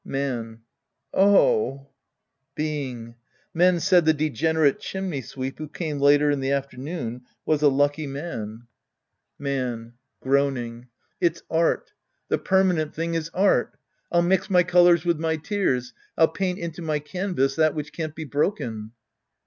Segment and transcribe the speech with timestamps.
[0.03, 0.61] Man.
[1.13, 1.91] Oh!
[2.55, 3.13] Being.
[3.53, 8.07] Men said the degenerate chimney sweep who came later in the afternocflu was a lucky
[8.07, 8.63] man.
[9.35, 9.77] 8 The Priest and His Disciples Ind.
[9.77, 9.93] Man
[10.75, 10.87] (groaning).
[11.21, 11.91] It's art.
[12.29, 13.77] The permanent thing is art.
[14.11, 15.93] I'll mix my colors with my tears.
[16.17, 18.93] I'll paint into my canvas that which can't be broken.